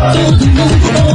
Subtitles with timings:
[0.00, 1.09] todo el mundo.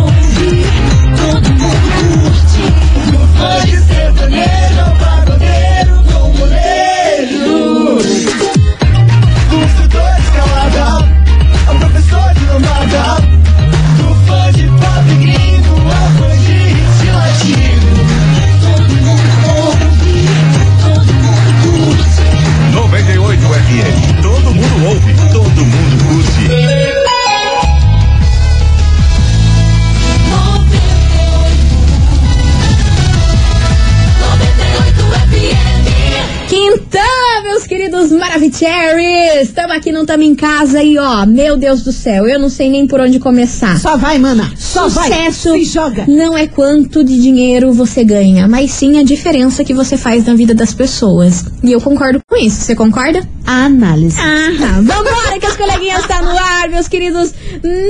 [40.16, 43.20] Estamos em casa e ó, meu Deus do céu, eu não sei nem por onde
[43.20, 43.78] começar.
[43.78, 44.50] Só vai, mana.
[44.56, 45.10] Só vai.
[45.10, 46.06] Sucesso Se joga.
[46.08, 50.34] não é quanto de dinheiro você ganha, mas sim a diferença que você faz na
[50.34, 51.44] vida das pessoas.
[51.62, 52.62] E eu concordo com isso.
[52.62, 53.22] Você concorda?
[53.46, 54.20] Análise.
[54.20, 54.84] Aham.
[54.84, 57.34] Vambora que as coleguinhas estão no ar, meus queridos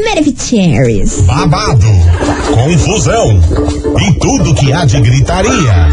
[0.05, 1.21] Maravicheries.
[1.21, 1.88] Babado,
[2.54, 3.40] confusão
[3.99, 5.87] e tudo que há de gritaria.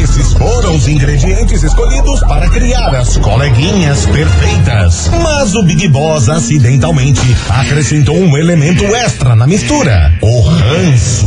[0.00, 5.10] Esses foram os ingredientes escolhidos para criar as coleguinhas perfeitas.
[5.22, 11.26] Mas o Big Boss acidentalmente acrescentou um elemento extra na mistura: o ranço.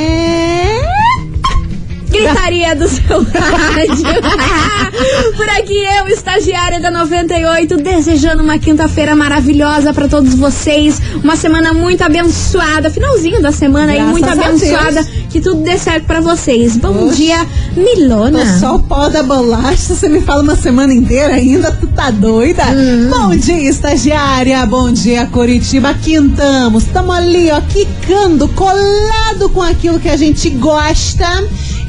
[2.51, 4.03] Gritaria do seu rádio.
[5.37, 11.01] Por aqui eu, estagiária da 98, desejando uma quinta-feira maravilhosa pra todos vocês.
[11.23, 12.91] Uma semana muito abençoada.
[12.91, 15.03] Finalzinho da semana aí, Graças muito a abençoada.
[15.29, 16.75] Que tudo dê certo pra vocês.
[16.75, 17.23] Bom Oxe.
[17.23, 18.39] dia, Milona.
[18.39, 22.11] Tô só o pó da bolacha, você me fala uma semana inteira ainda, tu tá
[22.11, 22.63] doida?
[22.65, 23.09] Hum.
[23.09, 30.09] Bom dia, estagiária, bom dia, Curitiba, quintamos, tamo ali, ó, quicando, colado com aquilo que
[30.09, 31.25] a gente gosta.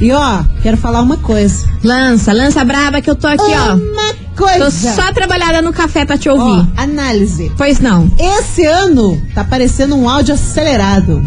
[0.03, 1.65] E ó, quero falar uma coisa.
[1.81, 3.75] Lança, lança braba que eu tô aqui, ó.
[3.75, 4.65] Uma coisa.
[4.65, 6.67] Tô só trabalhada no café pra te Ó, ouvir.
[6.75, 7.49] análise.
[7.57, 8.11] Pois não.
[8.19, 11.25] Esse ano tá parecendo um áudio acelerado.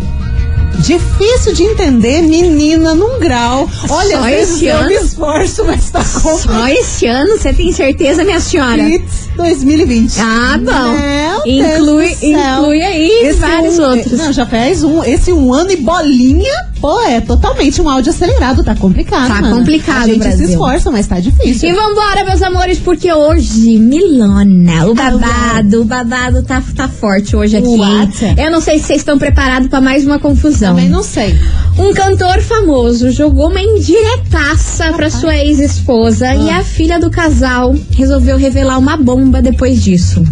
[0.80, 3.66] Difícil de entender, menina, num grau.
[3.88, 4.88] Olha, Só às vezes esse eu ano?
[4.88, 8.82] me esforço, mas tá com Só esse ano, você tem certeza, minha senhora?
[8.86, 10.18] Hits 2020.
[10.20, 11.46] Ah, bom.
[11.46, 14.12] Inclui, inclui aí Esse vários um- outros.
[14.18, 15.02] Não, já fez um.
[15.04, 18.64] Esse um ano e bolinha, pô, é totalmente um áudio acelerado.
[18.64, 19.28] Tá complicado.
[19.28, 19.56] Tá mana.
[19.56, 20.46] complicado, A gente Brasil.
[20.46, 21.68] se esforça, mas tá difícil.
[21.68, 27.56] E vambora, meus amores, porque hoje, Milona, o babado, o babado tá, tá forte hoje
[27.56, 27.66] aqui.
[27.68, 28.34] What?
[28.36, 30.74] Eu não sei se vocês estão preparados pra mais uma confusão.
[30.74, 31.38] Também não sei.
[31.78, 36.58] Um cantor famoso jogou uma indiretaça pra sua ex-esposa e Ah.
[36.58, 40.24] a filha do casal resolveu revelar uma bomba depois disso.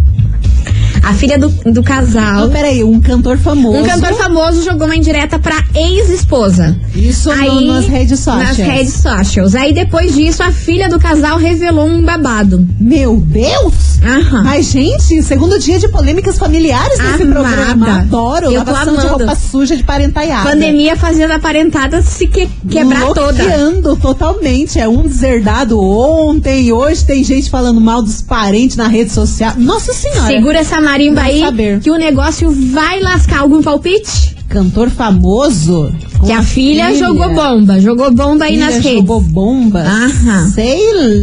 [1.05, 2.43] A filha do, do casal.
[2.47, 3.79] Não, peraí, um cantor famoso.
[3.79, 6.77] Um cantor famoso jogou uma indireta pra ex-esposa.
[6.95, 8.59] Isso no- nas redes sociais.
[8.59, 9.55] Nas redes socials.
[9.55, 12.67] Aí depois disso, a filha do casal revelou um babado.
[12.81, 13.99] Meu Deus!
[14.03, 14.43] Aham.
[14.45, 17.41] Mas, gente, segundo dia de polêmicas familiares nesse Amada.
[17.41, 17.99] programa.
[18.01, 18.47] Adoro.
[18.47, 20.49] Eu lavação de roupa suja de parentaiada.
[20.51, 23.33] Pandemia fazendo a parentada se que- quebrar toda.
[23.33, 24.79] Bloqueando totalmente.
[24.79, 29.55] É um deserdado ontem, hoje tem gente falando mal dos parentes na rede social.
[29.57, 30.27] Nossa senhora.
[30.27, 31.81] Segura essa marimba Vai aí saber.
[31.81, 33.41] que o negócio vai lascar.
[33.41, 34.35] Algum palpite?
[34.49, 35.93] Cantor famoso.
[36.25, 37.81] Que a filha, jogou bomba.
[37.81, 38.93] Jogou bomba aí Filha nas redes.
[38.93, 39.81] jogou bomba.
[39.81, 40.51] Aham.
[40.55, 40.79] Sei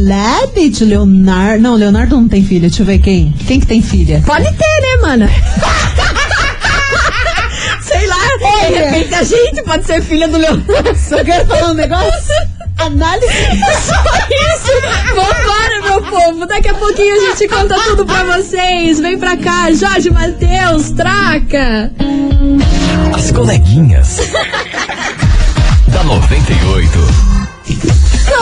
[0.06, 1.62] lá, bitch, Leonardo.
[1.62, 2.68] Não, Leonardo não tem filha.
[2.68, 3.32] Deixa eu ver quem.
[3.46, 4.22] Quem que tem filha?
[4.26, 5.30] Pode ter, né, mana?
[7.80, 8.90] Sei lá, de Olha.
[8.90, 10.94] repente a gente pode ser filha do Leonardo.
[10.96, 12.34] Só quero falar um negócio.
[12.86, 13.26] Análise.
[13.86, 13.94] Só
[14.54, 14.72] isso.
[15.14, 16.46] Vambora, meu povo.
[16.46, 19.00] Daqui a pouquinho a gente conta tudo pra vocês.
[19.00, 21.92] Vem pra cá, Jorge Matheus, traca.
[23.14, 24.18] As coleguinhas.
[25.88, 27.31] da 98.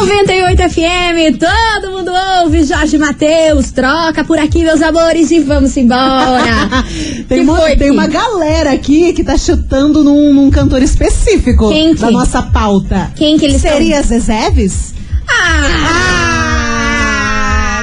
[0.00, 2.10] 98 FM, todo mundo
[2.40, 2.64] ouve.
[2.64, 6.70] Jorge Matheus, troca por aqui, meus amores, e vamos embora.
[7.28, 12.00] Tem, uma, tem uma galera aqui que tá chutando num, num cantor específico Quem que?
[12.00, 13.12] da nossa pauta.
[13.14, 14.94] Quem que eles Seria Zezeves?
[15.28, 16.70] Ah,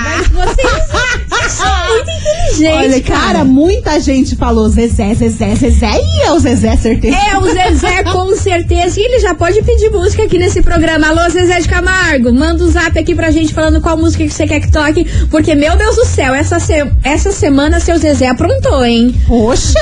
[0.03, 0.67] mas vocês,
[1.87, 5.91] Muito inteligente, Olha, cara, muita gente falou Zezé, Zezé, Zezé.
[5.99, 7.15] E é o Zezé, certeza.
[7.17, 8.99] É o Zezé, com certeza.
[8.99, 11.07] E ele já pode pedir música aqui nesse programa.
[11.07, 14.47] Alô, Zezé de Camargo, manda um zap aqui pra gente falando qual música que você
[14.47, 15.05] quer que toque.
[15.29, 19.13] Porque, meu Deus do céu, essa, se- essa semana seu Zezé aprontou, hein?
[19.27, 19.79] Poxa,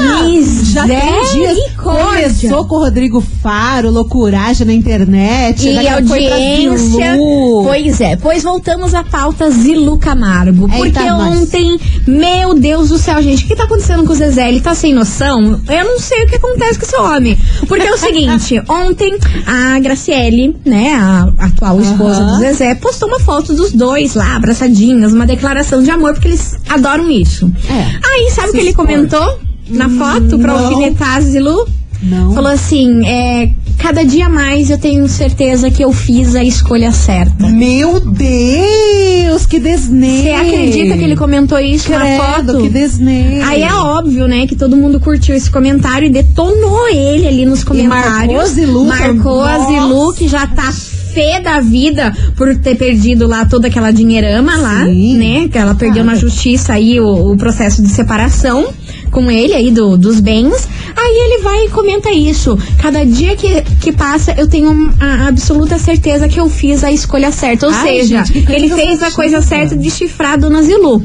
[0.64, 1.00] já tem
[1.34, 1.56] dias.
[1.56, 2.30] Misericórdia.
[2.30, 5.68] Começou com o Rodrigo Faro, loucuragem na internet.
[5.70, 7.14] E foi audiência.
[7.14, 7.64] Zilu.
[7.64, 10.66] Pois é, pois voltamos à pauta Zilu Camargo.
[10.72, 11.38] Eita, Porque nós.
[11.42, 14.50] ontem, meu Deus do céu, gente, o que tá acontecendo com o Zezé?
[14.50, 15.62] Ele tá sem noção?
[15.68, 17.38] Eu não sei o que acontece com esse homem.
[17.68, 22.34] Porque é o seguinte, ontem a Graciele, né, a atual esposa Aham.
[22.34, 26.56] do Zezé, postou uma foto dos dois lá, abraçadinhos, uma declaração de amor, porque eles
[26.70, 27.52] adoram isso.
[27.70, 28.00] É.
[28.04, 29.40] Aí, sabe o que ele comentou
[29.70, 30.66] na foto pra não.
[30.66, 31.68] alfinetar a Zilu?
[32.04, 32.34] Não.
[32.34, 37.48] Falou assim, é, cada dia mais eu tenho certeza que eu fiz a escolha certa.
[37.48, 40.24] Meu Deus, que desnê.
[40.24, 42.62] Você acredita que ele comentou isso na Credo, foto?
[42.62, 43.42] que desnê.
[43.44, 47.64] Aí é óbvio, né, que todo mundo curtiu esse comentário e detonou ele ali nos
[47.64, 48.12] comentários.
[48.18, 49.60] marcou a Zilu Marcou a.
[49.68, 54.84] Zilu, que já tá fé da vida por ter perdido lá toda aquela dinheirama lá,
[54.86, 55.18] Sim.
[55.18, 55.48] né?
[55.48, 56.14] Que ela perdeu Cara.
[56.14, 58.68] na justiça aí o, o processo de separação
[59.16, 60.68] com ele aí do, dos bens.
[60.98, 62.58] Aí ele vai e comenta isso.
[62.82, 67.32] Cada dia que, que passa, eu tenho a absoluta certeza que eu fiz a escolha
[67.32, 67.66] certa.
[67.68, 71.02] Ou Ai, seja, gente, ele fez a coisa certa de chifrar a dona Zilu.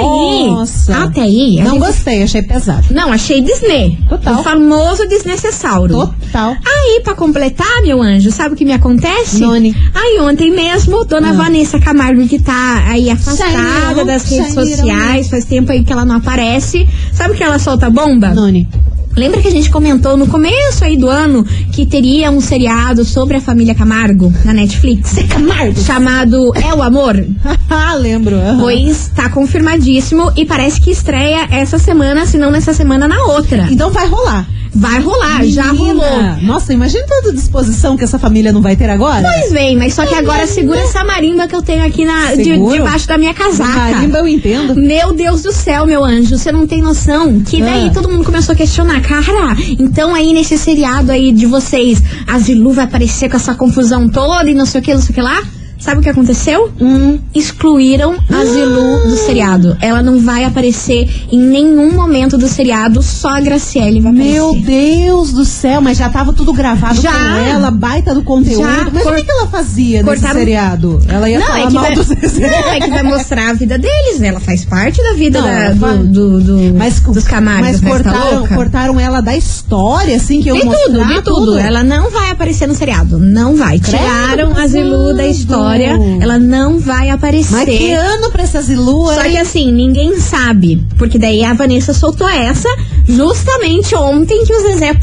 [0.00, 0.96] Nossa.
[0.96, 2.86] Aí, até aí, Não gente- gostei, achei pesado.
[2.90, 3.98] não, achei Disney.
[4.08, 4.40] Total.
[4.40, 5.88] O famoso desnecessário.
[5.88, 6.56] Total.
[6.66, 9.40] Aí, pra completar, meu anjo, sabe o que me acontece?
[9.40, 9.74] Noni.
[9.94, 11.34] Aí, ontem mesmo, dona Ah.
[11.34, 16.16] Vanessa Camargo, que tá aí afastada das redes sociais, faz tempo aí que ela não
[16.16, 16.88] aparece.
[17.12, 18.28] Sabe que ela solta bomba?
[18.34, 18.68] Noni.
[19.16, 23.36] Lembra que a gente comentou no começo aí do ano que teria um seriado sobre
[23.36, 25.14] a família Camargo na Netflix?
[25.28, 25.78] Camargo.
[25.80, 27.24] Chamado É o Amor?
[27.70, 28.36] Ah, lembro.
[28.36, 28.58] aham.
[28.60, 33.66] Pois tá confirmadíssimo e parece que estreia essa semana, se não nessa semana, na outra.
[33.70, 34.46] Então vai rolar.
[34.74, 36.36] Vai rolar, já Menina, rolou.
[36.42, 39.22] Nossa, imagina tanta disposição que essa família não vai ter agora.
[39.22, 42.58] Pois bem, mas só que agora segura essa marimba que eu tenho aqui na, de-
[42.58, 43.72] debaixo da minha casaca.
[43.72, 44.74] Marimba eu entendo.
[44.74, 47.40] Meu Deus do céu, meu anjo, você não tem noção.
[47.40, 47.92] Que daí Ah.
[47.94, 52.72] todo mundo começou a questionar, cara, então aí nesse seriado aí de vocês, a Zilu
[52.72, 55.20] vai aparecer com essa confusão toda e não sei o que, não sei o que
[55.22, 55.42] lá.
[55.84, 56.72] Sabe o que aconteceu?
[56.80, 57.18] Hum.
[57.34, 59.76] Excluíram a Zilu do seriado.
[59.82, 64.32] Ela não vai aparecer em nenhum momento do seriado, só a Graciele vai aparecer.
[64.32, 67.12] Meu Deus do céu, mas já tava tudo gravado Já.
[67.12, 68.62] com ela, baita do conteúdo.
[68.62, 71.00] Já, mas cor- o que, que ela fazia cortaram- nesse seriado?
[71.06, 72.02] Ela ia Não, falar é mal vai, do
[72.40, 74.28] não, é que vai mostrar a vida deles, né?
[74.28, 75.46] Ela faz parte da vida Não,
[75.78, 80.48] da- do, do, do- Mas, dos Camargos, mas cortaram, cortaram ela da história, assim, que
[80.50, 81.58] eu De tudo, de tudo.
[81.58, 83.18] Ela não vai aparecer no seriado.
[83.18, 83.78] Não vai.
[83.78, 85.73] Credo, Tiraram a Zilu da passado.
[85.76, 85.98] História.
[86.20, 87.52] Ela não vai aparecer.
[87.52, 90.84] Mas que ano pra essa Zilu, Só que assim, ninguém sabe.
[90.96, 92.68] Porque daí a Vanessa soltou essa
[93.06, 94.94] justamente ontem que o Zezé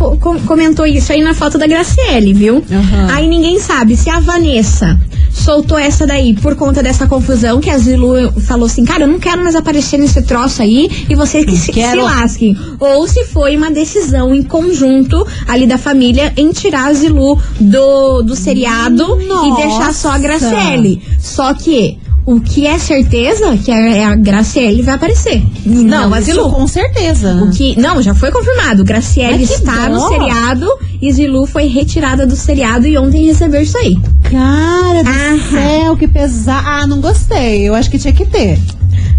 [0.45, 2.63] comentou isso aí na foto da Graciele, viu?
[2.71, 3.07] Aham.
[3.13, 4.99] Aí ninguém sabe se a Vanessa
[5.41, 9.19] soltou essa daí por conta dessa confusão que a Zilu falou assim, cara, eu não
[9.19, 12.55] quero mais aparecer nesse troço aí e vocês que se, se lasquem.
[12.79, 18.21] Ou se foi uma decisão em conjunto ali da família em tirar a Zilu do,
[18.21, 19.61] do seriado e Nossa.
[19.61, 21.01] deixar só a Graciele.
[21.19, 25.43] Só que o que é certeza que a, a Graciele vai aparecer.
[25.65, 26.51] E Não, a isso Zilu.
[26.51, 27.33] com certeza.
[27.43, 28.83] O que, não, já foi confirmado.
[28.83, 30.67] Graciele Mas está no seriado
[31.01, 33.95] e Zilu foi retirada do seriado e ontem recebeu isso aí.
[34.29, 35.39] Cara do Aham.
[35.51, 36.67] céu, que pesado.
[36.67, 37.67] Ah, não gostei.
[37.67, 38.59] Eu acho que tinha que ter.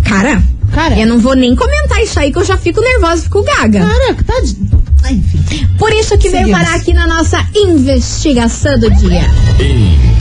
[0.04, 0.98] Cara, Cara.
[0.98, 3.80] eu não vou nem comentar isso aí que eu já fico nervosa, fico gaga.
[3.80, 4.56] Cara, tá de...
[5.04, 5.66] Ah, enfim.
[5.78, 6.62] Por isso que veio Seguimos.
[6.64, 9.22] parar aqui na nossa investigação do dia.
[9.58, 10.11] Investigação.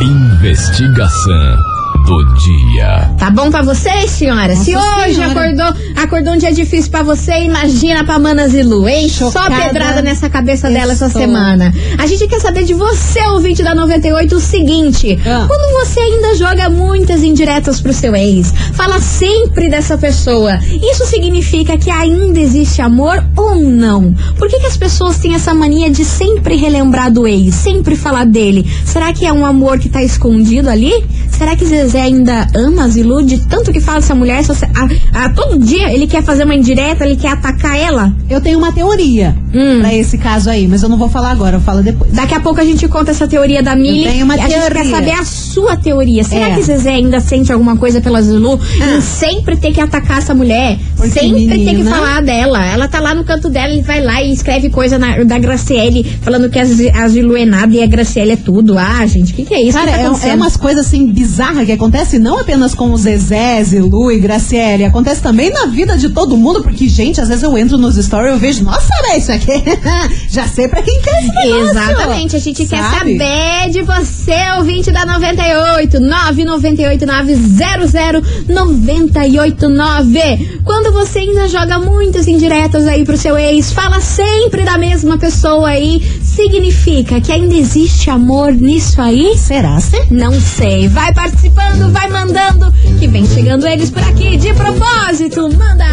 [0.00, 1.71] Investigação
[2.04, 3.10] do dia.
[3.18, 4.54] Tá bom pra vocês, senhora?
[4.56, 5.30] Se Nossa hoje Senhora.
[5.40, 9.08] acordou, acordou um dia difícil pra você, imagina pra Mana Zilu, hein?
[9.08, 11.72] Só Chocada pedrada nessa cabeça dela essa semana.
[11.98, 15.44] A gente quer saber de você, ouvinte da 98, o seguinte: Ah.
[15.46, 20.58] quando você ainda joga muitas indiretas pro seu ex, fala sempre dessa pessoa,
[20.92, 24.12] isso significa que ainda existe amor ou não?
[24.38, 28.24] Por que, que as pessoas têm essa mania de sempre relembrar do ex, sempre falar
[28.26, 28.68] dele?
[28.84, 30.92] Será que é um amor que tá escondido ali?
[31.36, 34.44] Será que Zezé ainda ama a Zilu de tanto que fala dessa mulher?
[34.44, 38.14] Só a, a- todo dia ele quer fazer uma indireta, ele quer atacar ela?
[38.30, 39.80] Eu tenho uma teoria Hum.
[39.80, 42.12] pra esse caso aí, mas eu não vou falar agora, eu falo depois.
[42.12, 44.04] Daqui a pouco a gente conta essa teoria da Mili.
[44.04, 44.90] Eu tenho uma e a gente quer teoria.
[44.90, 46.22] saber a sua teoria.
[46.24, 46.54] Será É.
[46.54, 48.58] que Zezé ainda sente alguma coisa pela Zilu?
[48.80, 48.98] Ah.
[48.98, 50.78] E sempre tem que atacar essa mulher.
[50.96, 52.64] Porque, sempre tem que menina- falar dela.
[52.64, 56.04] Ela tá lá no canto dela, ele vai lá e escreve coisa na- da Graciele,
[56.22, 56.64] falando que a,
[57.08, 58.78] Zilu é nada e a Graciele é tudo.
[58.78, 59.76] Ah, gente, o que, que é isso?
[59.76, 63.62] Cara, tá é, é umas coisas assim bizarra que acontece não apenas com o Zezé,
[63.62, 67.56] Zilu e Graciele, acontece também na vida de todo mundo, porque, gente, às vezes eu
[67.56, 69.62] entro nos stories e eu vejo, nossa, velho, isso aqui,
[70.28, 71.70] já sei pra quem quer esse negócio.
[71.70, 73.18] Exatamente, a gente quer Sabe?
[73.18, 77.52] saber de você, ouvinte da 98, 998 900
[78.48, 80.60] 989.
[80.64, 85.68] Quando você ainda joga muitas indiretas aí pro seu ex, fala sempre da mesma pessoa
[85.68, 89.38] aí, significa que ainda existe amor nisso aí?
[89.38, 90.02] Será, sim?
[90.10, 90.88] Não sei.
[90.88, 95.48] Vai participando, vai mandando, que vem chegando eles por aqui de propósito.
[95.56, 95.84] Manda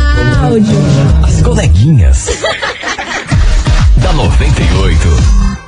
[0.41, 0.77] áudio.
[1.23, 2.27] As coleguinhas.
[3.97, 5.58] da 98.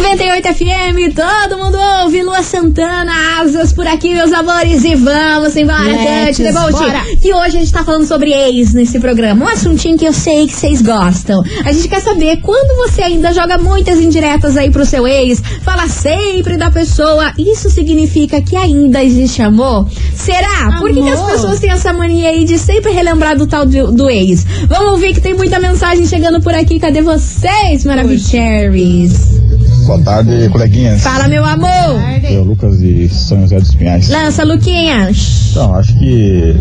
[0.00, 2.22] 98 FM, todo mundo ouve.
[2.22, 4.84] Lua Santana, asas por aqui, meus amores.
[4.84, 5.84] E vamos embora,
[6.26, 6.72] Tante Debolt.
[6.72, 7.02] bora.
[7.22, 9.44] E hoje a gente tá falando sobre ex nesse programa.
[9.44, 11.42] Um assuntinho que eu sei que vocês gostam.
[11.64, 15.86] A gente quer saber quando você ainda joga muitas indiretas aí pro seu ex, fala
[15.88, 17.32] sempre da pessoa.
[17.38, 19.86] Isso significa que ainda existe amor?
[20.14, 20.78] Será?
[20.78, 21.32] Por que, que as Amor?
[21.32, 24.44] pessoas têm essa mania aí de sempre relembrar do tal do, do ex?
[24.68, 26.80] Vamos ouvir que tem muita mensagem chegando por aqui.
[26.80, 29.41] Cadê vocês, Maravicheries?
[29.86, 31.02] Boa tarde, coleguinhas.
[31.02, 32.00] Fala, meu amor.
[32.30, 34.08] Eu, Lucas de São José dos Pinhais.
[34.08, 35.50] Lança, Luquinhas.
[35.50, 36.56] Então, acho que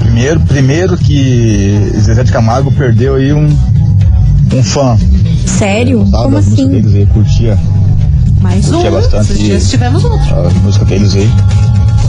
[0.00, 3.48] primeiro, primeiro que Zezé de Camargo perdeu aí um,
[4.54, 4.96] um fã.
[5.46, 6.06] Sério?
[6.10, 6.68] Como assim?
[6.68, 7.58] deles aí, curtia
[8.40, 8.74] Mais um.
[8.74, 9.32] Curtia bastante.
[9.32, 10.48] Esses dias tivemos outro.
[10.48, 11.30] a música deles aí.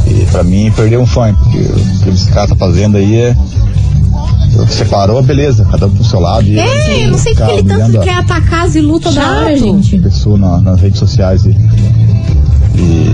[0.08, 3.36] E pra mim perdeu um fã, porque o que esse cara tá fazendo aí é.
[4.70, 6.46] Separou, beleza, cada um pro seu lado.
[6.46, 9.38] E É, eu não sei porque ele tanto quer atacar a Zilu toda Chato.
[9.42, 9.98] hora, gente.
[10.00, 11.50] pessoa na- nas redes sociais e,
[12.76, 13.12] e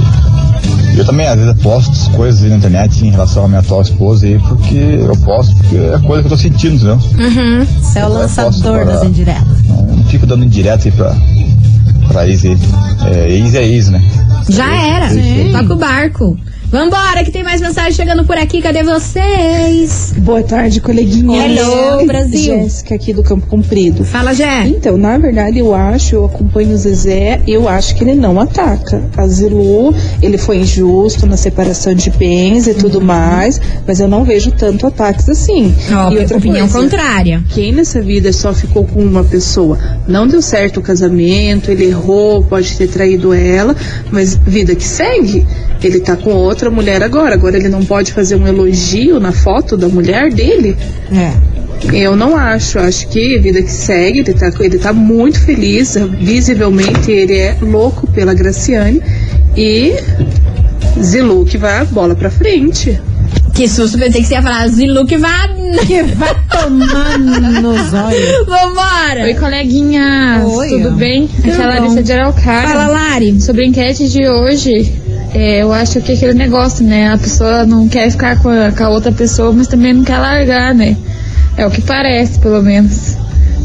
[0.98, 4.26] eu também às vezes posto coisas aí na internet em relação à minha atual esposa
[4.26, 6.96] aí, porque eu posto, porque é coisa que eu tô sentindo, entendeu?
[6.96, 7.66] Uhum.
[7.82, 9.64] Você é o lançador das indiretas.
[9.68, 11.16] Não fico dando indireto aí pra,
[12.10, 12.58] pra ex aí.
[13.06, 14.04] É, ex é ex, né?
[14.50, 15.10] Já era.
[15.10, 15.52] Sim.
[15.54, 16.38] Toca o barco.
[16.72, 18.62] Vambora, que tem mais mensagem chegando por aqui.
[18.62, 20.14] Cadê vocês?
[20.18, 21.48] Boa tarde, coleguinha.
[21.48, 22.44] Hello, Brasil.
[22.44, 24.06] Jéssica aqui do Campo Comprido.
[24.06, 24.68] Fala, Jé.
[24.68, 29.02] Então, na verdade, eu acho, eu acompanho o Zezé, eu acho que ele não ataca.
[29.18, 32.78] A Zilu, ele foi injusto na separação de bens e Uhum.
[32.78, 35.74] tudo mais, mas eu não vejo tanto ataques assim.
[35.92, 37.44] Ó, e outra opinião coisa, contrária.
[37.50, 42.44] quem nessa vida só ficou com uma pessoa, não deu certo o casamento, ele errou,
[42.44, 43.76] pode ter traído ela,
[44.12, 45.48] mas vida que segue.
[45.82, 47.36] Ele tá com outra mulher agora.
[47.36, 50.76] Agora ele não pode fazer um elogio na foto da mulher dele.
[51.12, 51.50] É.
[51.94, 57.10] Eu não acho, acho que vida que segue, ele tá, ele tá muito feliz, visivelmente
[57.10, 59.02] ele é louco pela Graciane
[59.56, 59.94] e
[61.02, 63.00] Zilu que vai a bola pra frente.
[63.54, 65.48] Que susto, pensei que você ia falar Zilu que vai.
[65.86, 68.46] Que vai tomar nos olhos.
[68.46, 69.24] Vambora.
[69.24, 70.92] Oi, coleguinhas, Oi, tudo ó.
[70.92, 71.30] bem?
[71.40, 71.68] Aqui é a.
[71.68, 72.70] Larissa de Araucária.
[72.70, 73.42] Fala, Lari.
[73.42, 74.94] Sobre a enquete de hoje,
[75.34, 77.14] é, eu acho que é aquele negócio, né?
[77.14, 80.18] A pessoa não quer ficar com a, com a outra pessoa, mas também não quer
[80.18, 80.98] largar, né?
[81.58, 83.18] É o que parece, pelo menos.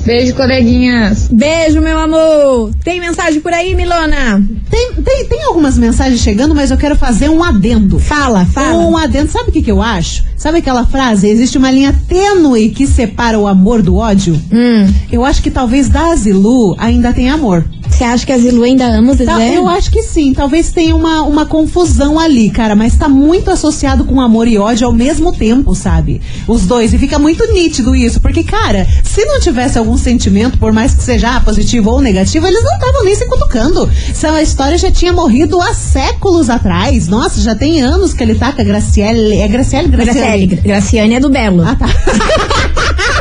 [0.05, 1.29] Beijo, coleguinhas.
[1.33, 2.71] Beijo, meu amor.
[2.85, 4.43] Tem mensagem por aí, Milona?
[4.69, 7.99] Tem, tem, tem algumas mensagens chegando, mas eu quero fazer um adendo.
[7.99, 8.85] Fala, fala.
[8.85, 9.31] Um adendo.
[9.31, 10.23] Sabe o que, que eu acho?
[10.37, 11.27] Sabe aquela frase?
[11.27, 14.39] Existe uma linha tênue que separa o amor do ódio?
[14.53, 14.93] Hum.
[15.11, 17.65] Eu acho que talvez da Zilu ainda tem amor.
[17.95, 19.31] Você acha que a Zilu ainda ama o Zezé?
[19.31, 20.35] Tá, eu acho que sim.
[20.35, 22.75] Talvez tenha uma, uma confusão ali, cara.
[22.75, 26.21] Mas tá muito associado com amor e ódio ao mesmo tempo, sabe?
[26.49, 26.93] Os dois.
[26.93, 28.21] E fica muito nítido isso.
[28.21, 32.65] Porque, cara, se não tivesse algum sentimento, por mais que seja positivo ou negativo, eles
[32.65, 33.89] não estavam nem se cutucando.
[34.11, 37.07] Essa história já tinha morrido há séculos atrás.
[37.07, 39.37] Nossa, já tem anos que ele tá com a Graciele.
[39.37, 39.89] É Graciele?
[39.89, 40.57] Graciele.
[40.57, 41.63] Graciane é do Belo.
[41.63, 41.87] Ah, tá.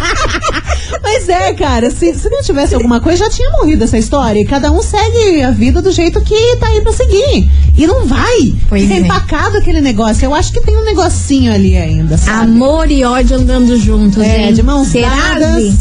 [1.14, 4.40] Mas é, cara, se, se não tivesse alguma coisa, já tinha morrido essa história.
[4.40, 7.50] E cada um segue a vida do jeito que tá aí pra seguir.
[7.78, 8.54] E não vai.
[8.68, 8.98] Pois Fica é.
[8.98, 10.26] empacado aquele negócio.
[10.26, 12.52] Eu acho que tem um negocinho ali ainda, sabe?
[12.52, 14.54] Amor e ódio andando juntos, É, hein?
[14.54, 15.76] de mãos Será, dadas.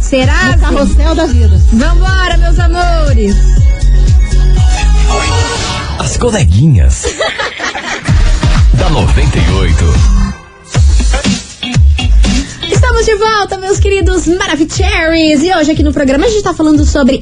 [0.00, 0.56] Será?
[0.56, 1.60] No carrossel da vida.
[1.72, 3.36] Vambora, meus amores.
[5.98, 7.04] As coleguinhas.
[8.74, 10.31] da 98.
[13.02, 15.42] Estamos de volta, meus queridos Maravicheries.
[15.42, 17.20] E hoje aqui no programa a gente tá falando sobre.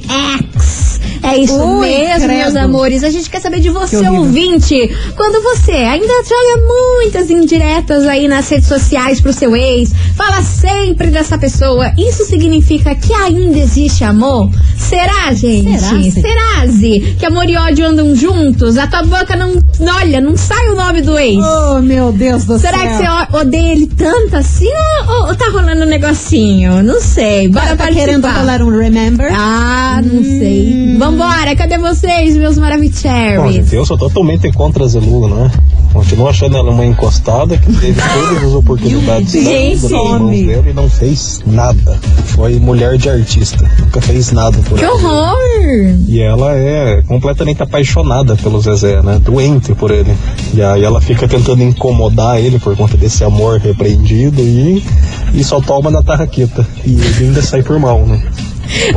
[1.23, 2.33] É isso Ui, mesmo, credo.
[2.39, 3.03] meus amores.
[3.03, 4.89] A gente quer saber de você, ouvinte.
[5.15, 6.65] Quando você ainda joga
[6.97, 12.95] muitas indiretas aí nas redes sociais pro seu ex, fala sempre dessa pessoa, isso significa
[12.95, 14.49] que ainda existe amor?
[14.77, 15.79] Será, gente?
[15.79, 16.11] Será?
[16.11, 17.15] Será, Zi?
[17.19, 18.77] Que amor e ódio andam juntos?
[18.77, 19.51] A tua boca não.
[19.97, 21.37] Olha, não sai o nome do ex.
[21.43, 22.87] Oh, meu Deus do Será céu.
[22.89, 22.97] que
[23.31, 24.69] você odeia ele tanto assim
[25.07, 26.81] ou, ou tá rolando um negocinho?
[26.83, 27.47] Não sei.
[27.47, 29.31] Bora tá, tá querendo falar um remember?
[29.33, 30.23] Ah, não Hum.
[30.39, 30.95] sei.
[31.11, 32.57] Vambora, cadê vocês, meus
[33.51, 35.51] gente, eu sou totalmente contra a Zelu, né?
[35.91, 39.33] Continuo achando ela uma encostada que teve todas as oportunidades
[39.93, 40.47] homem.
[40.47, 41.99] dela e não fez nada.
[42.27, 44.93] Foi mulher de artista, nunca fez nada por Que ela.
[44.93, 45.37] horror!
[46.07, 49.19] E ela é completamente apaixonada pelo Zezé, né?
[49.21, 50.15] Doente por ele.
[50.53, 54.81] E aí ela fica tentando incomodar ele por conta desse amor repreendido e,
[55.33, 56.65] e só toma na tarraqueta.
[56.85, 58.23] E ele ainda sai por mal, né?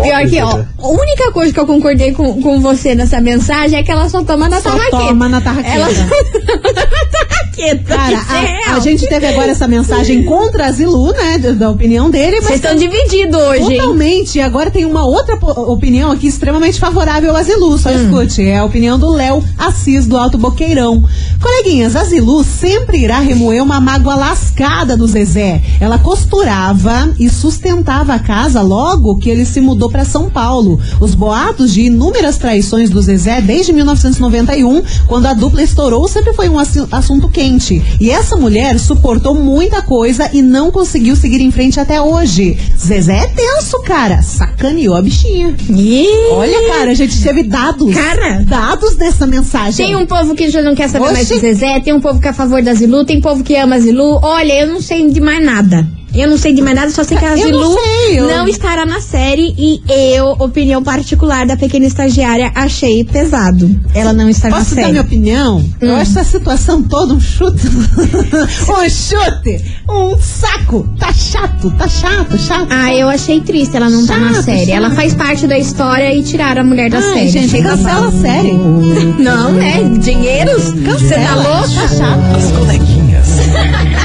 [0.03, 3.83] Pior que, ó, a única coisa que eu concordei com, com você nessa mensagem é
[3.83, 4.97] que ela só toma na Só tarraqueta.
[4.99, 5.75] toma na tarraqueta.
[5.77, 7.95] Ela só toma na tarraqueta.
[7.97, 11.39] Cara, isso é a, a gente teve agora essa mensagem contra a Zilu, né?
[11.39, 13.79] Da, da opinião dele, mas Vocês estão divididos hoje, hein?
[13.79, 14.39] Totalmente.
[14.39, 17.79] E agora tem uma outra opinião aqui extremamente favorável a Zilu.
[17.79, 18.05] Só Hum.
[18.05, 18.43] escute.
[18.43, 21.05] É a opinião do Léo Assis do Alto Boqueirão.
[21.41, 25.61] Coleguinhas, a Zilu sempre irá remoer uma mágoa lascada do Zezé.
[25.81, 30.79] Ela costurava e sustentava a casa logo que ele se mudou para São Paulo.
[31.01, 36.49] Os boatos de inúmeras traições do Zezé desde 1991, quando a dupla estourou, sempre foi
[36.49, 37.83] um assunto quente.
[38.01, 42.57] E essa mulher suportou muita coisa e não conseguiu seguir em frente até hoje.
[42.79, 44.23] Zezé é tenso, cara.
[44.23, 45.55] Sacaneou a bichinha.
[45.69, 47.93] Ih, Olha, cara, a gente teve dados.
[47.95, 48.41] Cara.
[48.47, 49.87] Dados dessa mensagem.
[49.87, 51.35] Tem um povo que já não quer saber mais Oxi.
[51.35, 53.77] do Zezé, tem um povo que é a favor da Zilu, tem povo que ama
[53.77, 54.19] a Zilu.
[54.23, 55.87] Olha, eu não sei de mais nada.
[56.15, 58.29] Eu não sei de mais nada, só sei que a Eu Zilu não sei, eu-
[58.29, 63.69] não estará na série e eu, opinião particular da pequena estagiária, achei pesado.
[63.95, 64.91] Ela não estar na Posso dar série.
[64.93, 65.65] minha opinião?
[65.81, 65.97] Eu Hum.
[65.97, 67.67] acho essa situação toda um chute.
[67.67, 69.65] um chute!
[69.89, 70.89] Um saco!
[70.99, 72.69] Tá chato, tá chato, chato.
[72.71, 74.67] Ah, eu achei triste ela não tá na Chato, série.
[74.67, 74.77] chato.
[74.77, 77.29] Ela faz parte da história e tiraram a mulher da Ai, série.
[77.29, 78.53] gente, cancela a série.
[79.19, 79.83] Não, né?
[80.01, 80.63] Dinheiros?
[80.65, 81.43] Você tá Cancela.
[81.43, 81.69] louca?
[81.69, 82.37] Tá chato.
[82.37, 83.27] As coleguinhas.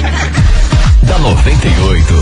[1.50, 2.13] da 98.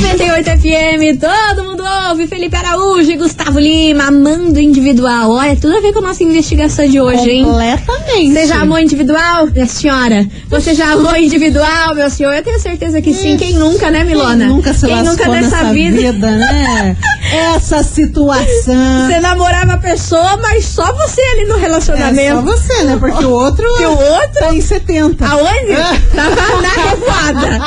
[0.00, 2.26] 98 FM, todo mundo ouve.
[2.26, 5.30] Felipe Araújo e Gustavo Lima, amando individual.
[5.30, 7.44] Olha, tudo a ver com a nossa investigação de hoje, hein?
[7.44, 8.32] Completamente.
[8.32, 10.26] Você já amou individual, minha senhora?
[10.48, 12.34] Você já amou individual, meu senhor?
[12.34, 13.36] Eu tenho certeza que sim.
[13.36, 14.46] Quem nunca, né, Milona?
[14.46, 16.30] Quem nunca se Quem lascou nunca nessa nessa vida.
[16.30, 16.96] né?
[17.32, 18.74] Essa situação.
[19.06, 22.36] Você namorava a pessoa, mas só você ali no É relacionamento.
[22.36, 22.96] só você, né?
[22.98, 23.64] Porque o outro.
[23.76, 24.40] Que o outro?
[24.40, 25.26] Tá em 70.
[25.26, 25.76] Aonde?
[26.14, 27.60] Tava na revoada.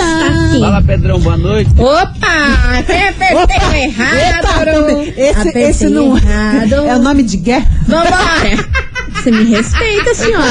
[0.60, 1.70] Fala Pedrão, boa noite.
[1.78, 2.78] Opa!
[2.78, 5.00] Até apertei errado!
[5.16, 6.72] Eita, esse, Apertei esse não errado.
[6.86, 7.66] é o nome de guerra.
[7.86, 8.80] Vambora!
[9.20, 10.46] Você me respeita, senhora.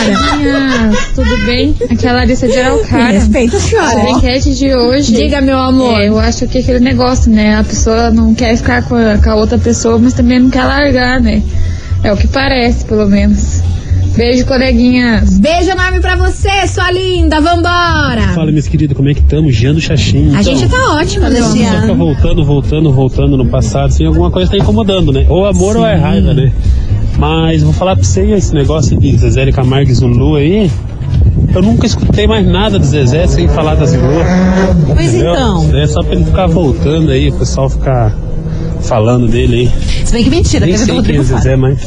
[1.16, 1.76] Tudo bem?
[1.90, 3.20] Aqui é a Larissa de Me Araucária.
[3.20, 4.10] respeita, A senhora.
[4.12, 5.12] enquete de hoje.
[5.14, 6.00] Diga, meu amor.
[6.00, 7.56] É, eu acho que é aquele negócio, né?
[7.58, 10.66] A pessoa não quer ficar com a, com a outra pessoa, mas também não quer
[10.66, 11.42] largar, né?
[12.04, 13.62] É o que parece, pelo menos.
[14.16, 15.40] Beijo, coleguinhas.
[15.40, 17.40] Beijo enorme pra você, sua linda.
[17.40, 18.34] Vambora!
[18.34, 19.56] Fala, meus queridos, como é que estamos?
[19.56, 20.36] Jean do Xaxim.
[20.36, 21.42] A Então, gente tá ótimo, amor.
[21.42, 25.26] Só fica voltando, voltando, voltando no passado, assim, alguma coisa tá incomodando, né?
[25.30, 26.52] Ou amor ou é raiva, né?
[27.18, 30.72] Mas vou falar pra você, esse negócio de Zezé Camargo e Zulu aí,
[31.54, 34.04] eu nunca escutei mais nada do Zezé sem falar da Zulu.
[34.96, 35.70] Pois então.
[35.78, 38.16] É só pra ele ficar voltando aí, o pessoal ficar
[38.82, 40.06] falando dele aí.
[40.06, 41.80] Se bem que mentira, Nem teve sei quem é Zezé, mas...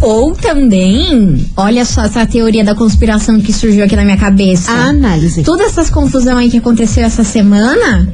[0.00, 4.70] Ou também, olha só essa teoria da conspiração que surgiu aqui na minha cabeça.
[4.70, 5.42] A análise.
[5.42, 8.08] Todas essas confusão aí que aconteceu essa semana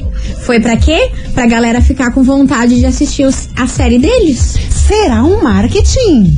[0.45, 1.11] foi pra quê?
[1.35, 4.57] Pra galera ficar com vontade de assistir os- a série deles.
[4.71, 6.37] Será um marketing?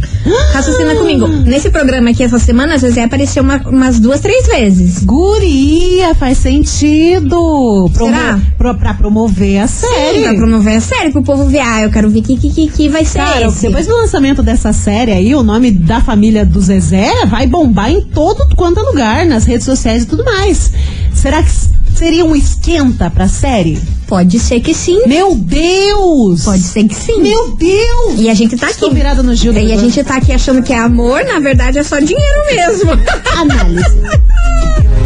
[0.53, 1.27] Raciocina comigo.
[1.27, 5.03] Nesse programa aqui essa semana, a Zezé apareceu uma- umas duas, três vezes.
[5.05, 7.91] Guria, faz sentido.
[7.97, 8.41] Será?
[8.59, 10.19] pro- pra promover a série.
[10.19, 11.61] Sim, pra promover a série, pro povo ver.
[11.61, 13.63] Ah, eu quero ver que, que, que, que vai ser Cara, esse.
[13.63, 18.01] depois do lançamento dessa série aí, o nome da família do Zezé vai bombar em
[18.03, 20.73] todo quanto é lugar, nas redes sociais e tudo mais.
[21.13, 21.51] Será que
[21.97, 23.81] seria um esquenta pra série?
[24.07, 25.01] Pode ser que sim.
[25.07, 26.43] Meu Deus!
[26.45, 27.21] Pode ser que sim.
[27.21, 28.19] Meu Deus!
[28.19, 28.97] E a gente tá Estou aqui.
[28.97, 29.53] virada no Gil.
[29.53, 32.91] E a gente tá aqui achando que é amor, na verdade é só dinheiro mesmo.
[33.39, 33.85] Análise.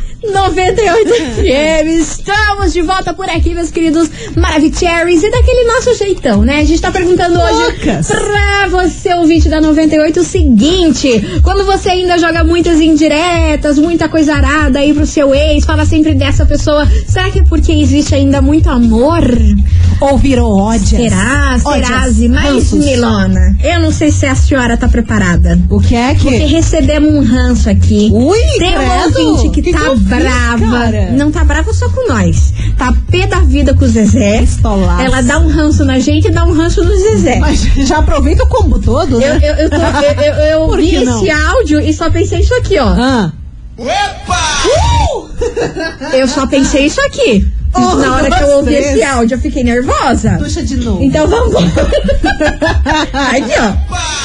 [0.32, 5.22] 98 FM, estamos de volta por aqui, meus queridos Maravicheries.
[5.22, 6.60] E daquele nosso jeitão, né?
[6.60, 8.06] A gente tá perguntando hoje Loucas.
[8.08, 14.34] pra você, ouvinte da 98, o seguinte: quando você ainda joga muitas indiretas, muita coisa
[14.34, 18.40] arada aí pro seu ex, fala sempre dessa pessoa, será que é porque existe ainda
[18.42, 19.22] muito amor?
[20.00, 20.88] Ou virou ódias.
[20.90, 21.58] Será?
[21.58, 22.06] Será?
[22.30, 22.72] Mas.
[22.72, 25.58] Milona, eu não sei se a senhora tá preparada.
[25.70, 26.22] O que é que...
[26.22, 28.10] Porque recebemos um ranço aqui.
[28.12, 29.18] Ui, Tem credo.
[29.18, 29.86] ouvinte que, Que tá que
[30.20, 30.70] brava.
[30.70, 31.10] cara?
[31.12, 32.52] não tá brava só com nós.
[32.78, 34.40] Tá pé da vida com o Zezé.
[34.40, 35.02] Pistolaço.
[35.02, 37.38] Ela dá um ranço na gente e dá um ranço no Zezé.
[37.38, 39.40] Mas já aproveita o combo todo, Eu, né?
[39.42, 41.18] eu, eu, tô- eu, eu- eu ouvi não?
[41.18, 42.88] esse áudio e só pensei isso aqui, ó.
[42.88, 43.32] Ah.
[46.12, 47.46] Eu só pensei isso aqui.
[47.78, 50.36] Oh, na hora que eu ouvi esse áudio, eu fiquei nervosa.
[50.38, 51.02] Puxa de novo.
[51.02, 51.54] Então vamos.
[51.54, 54.16] aqui, ó.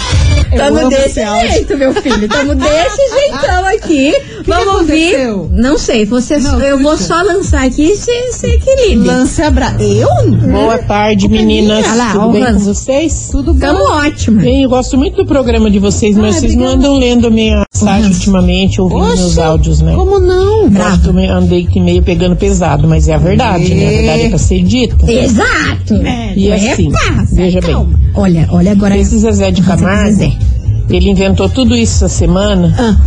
[0.55, 2.27] Tamo amo desse jeito, meu filho.
[2.27, 4.11] Tamo desse jeitão aqui.
[4.43, 5.17] que Vamos ouvir.
[5.51, 7.05] Não sei, você, Não, eu vou puxa.
[7.05, 9.07] só lançar aqui e você equilibre.
[9.07, 9.73] Lance abra...
[9.79, 10.09] Eu?
[10.51, 11.85] Boa tarde, meninas.
[11.85, 12.53] Olha lá, Tudo ó, bem Hans.
[12.65, 13.29] com vocês?
[13.31, 13.59] Tudo bom?
[13.59, 14.41] Tamo ótimo.
[14.41, 17.63] Bem, eu gosto muito do programa de vocês, mas Ah, vocês não andam lendo minha
[17.73, 19.93] mensagem ultimamente, ouvindo Oxe, meus áudios, né?
[19.95, 20.69] Como não?
[21.13, 23.40] Me- andei que meio pegando pesado, mas é a verdade,
[23.75, 23.87] né?
[23.87, 25.11] A verdade é pra ser dita.
[25.11, 25.95] Exato.
[26.35, 27.99] E assim, Epa, veja bem, calma.
[28.13, 28.97] Olha, olha agora.
[28.97, 30.31] esse Zezé de Camargo, Zezé.
[30.89, 32.97] ele inventou tudo isso essa semana Ah.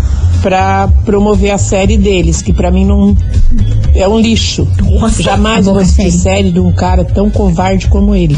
[0.43, 3.17] pra promover a série deles, que pra mim não
[3.95, 4.67] é um lixo.
[5.21, 6.51] Jamais acabou vou a assistir série.
[6.51, 8.37] de um cara tão covarde como ele.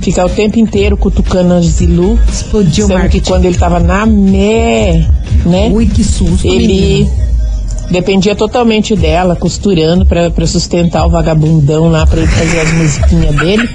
[0.00, 2.18] Ficar o tempo inteiro cutucando a Zilu.
[2.32, 3.28] Explodiu o Sendo que marketing.
[3.30, 5.06] quando ele tava na mé,
[5.46, 5.70] né?
[5.72, 7.27] Ui, que susto, ele menino.
[7.90, 13.34] Dependia totalmente dela, costurando pra, pra sustentar o vagabundão lá pra ele fazer as musiquinhas
[13.36, 13.68] dele.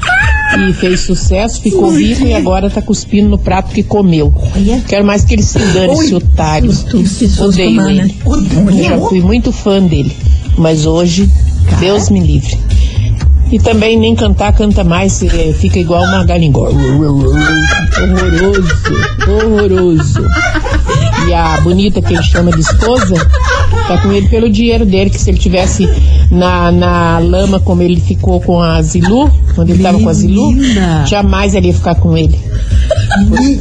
[0.70, 4.32] E fez sucesso, ficou rico e agora tá cuspindo no prato que comeu.
[4.88, 6.72] Quero mais que ele se dane, esse otário.
[7.40, 8.16] Odeio ele.
[8.26, 10.16] Eu já fui muito fã dele.
[10.56, 11.28] Mas hoje,
[11.80, 12.60] Deus me livre.
[13.52, 16.56] E também nem cantar, canta mais, eh, fica igual uma galinha.
[16.58, 17.36] Horroroso,
[19.28, 20.22] horroroso.
[21.28, 23.16] E a bonita que ele chama de esposa,
[23.88, 25.88] tá com ele pelo dinheiro dele, que se ele tivesse
[26.30, 30.54] na, na lama como ele ficou com a Zilu, quando ele tava com a Zilu,
[31.08, 32.38] jamais ele ia ficar com ele.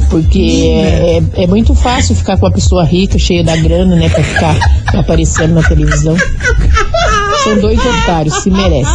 [0.09, 4.09] Porque é, é, é muito fácil ficar com uma pessoa rica, cheia da grana, né,
[4.09, 4.57] pra ficar
[4.93, 6.15] aparecendo na televisão.
[7.43, 8.93] São dois otários, se merecem.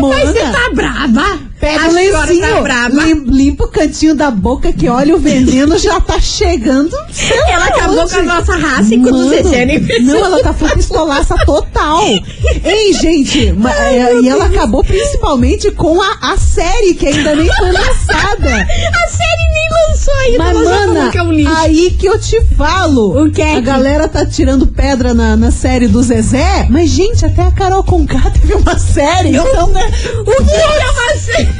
[0.00, 1.51] Mas você tá brava?
[1.62, 5.78] Pega a o lencinho, tá lim- limpa o cantinho da boca que olha o veneno
[5.78, 6.90] já tá chegando.
[7.48, 8.14] Ela acabou onde.
[8.14, 10.12] com a nossa raça enquanto Mano, o Zezé nem percebeu.
[10.14, 12.00] Não, ela tá full pistolaça total.
[12.64, 17.46] Ei, gente, ma- é, e ela acabou principalmente com a, a série que ainda nem
[17.54, 18.32] foi lançada.
[18.42, 21.52] A série nem lançou ainda, Mas, mana, que é um lixo.
[21.58, 23.24] aí que eu te falo.
[23.24, 27.24] O que é A galera tá tirando pedra na, na série do Zezé, mas, gente,
[27.24, 29.90] até a Carol Conká teve uma série, então, né?
[30.20, 31.51] O que é uma série?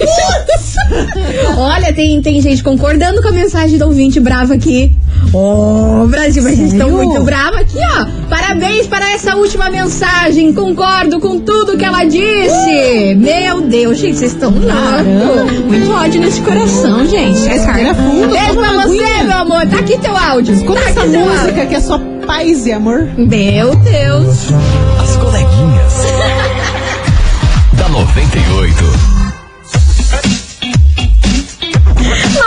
[1.56, 4.92] Olha, tem, tem gente concordando com a mensagem do ouvinte bravo aqui.
[5.32, 8.28] Ô, Brasil, mas vocês estão muito bravos aqui, ó.
[8.28, 10.52] Parabéns para essa última mensagem.
[10.52, 13.14] Concordo com tudo que ela disse.
[13.16, 15.64] Meu Deus, gente, vocês estão loucos.
[15.66, 17.40] Muito ódio nesse coração, gente.
[17.48, 19.24] Respira fundo, Beijo pra você, aguinha.
[19.24, 19.66] meu amor.
[19.66, 20.54] Tá aqui teu áudio.
[20.54, 23.00] Escuta tá essa música que é só paz e amor.
[23.00, 23.26] áudio.
[23.28, 24.52] Meu Deus.
[25.00, 25.92] As coleguinhas.
[27.74, 29.11] da 98.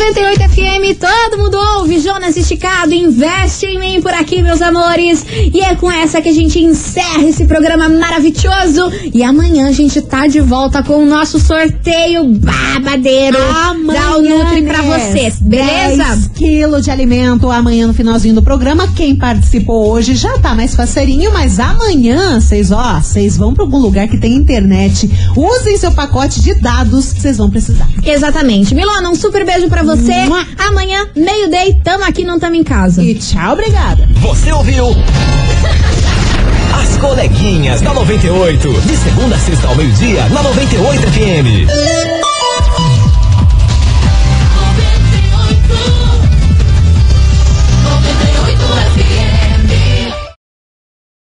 [0.00, 2.00] 98 FM, todo mundo ouve.
[2.00, 5.26] Jonas Esticado, investe em mim por aqui, meus amores.
[5.52, 8.90] E é com essa que a gente encerra esse programa maravilhoso.
[9.12, 14.82] E amanhã a gente tá de volta com o nosso sorteio babadeiro da Nutri pra
[14.82, 15.10] né?
[15.10, 16.02] vocês, beleza?
[16.02, 18.88] 10 quilos de alimento amanhã no finalzinho do programa.
[18.96, 23.78] Quem participou hoje já tá mais faceirinho, mas amanhã, vocês, ó, vocês vão pra algum
[23.78, 25.10] lugar que tem internet.
[25.36, 27.86] Usem seu pacote de dados que vocês vão precisar.
[28.02, 28.74] Exatamente.
[28.74, 29.89] Milona, um super beijo pra você.
[30.26, 30.46] Mua.
[30.58, 33.02] Amanhã, meio-day, tamo aqui, não tamo em casa.
[33.02, 34.08] E tchau, obrigada.
[34.20, 34.86] Você ouviu?
[36.80, 38.72] As coleguinhas da 98.
[38.82, 42.19] De segunda a sexta ao meio-dia, na 98 FM.